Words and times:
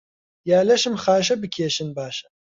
یا 0.49 0.59
لەشم 0.67 0.95
خاشە 1.03 1.35
بکێشن 1.41 1.89
باشە 1.97 2.27